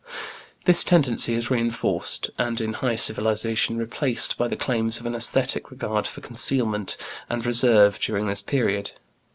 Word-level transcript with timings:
This 0.65 0.83
tendency 0.83 1.35
is 1.35 1.51
reinforced, 1.51 2.31
and 2.39 2.59
in 2.59 2.73
high 2.73 2.95
civilization 2.95 3.77
replaced, 3.77 4.35
by 4.35 4.47
the 4.47 4.55
claims 4.55 4.99
of 4.99 5.05
an 5.05 5.13
æsthetic 5.13 5.69
regard 5.69 6.07
for 6.07 6.21
concealment 6.21 6.97
and 7.29 7.45
reserve 7.45 7.99
during 7.99 8.25
this 8.25 8.41
period. 8.41 8.93